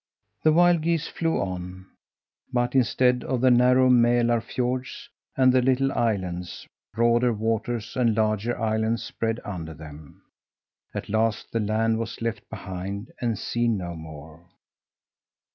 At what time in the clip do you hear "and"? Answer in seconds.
5.37-5.53, 7.95-8.15, 13.21-13.37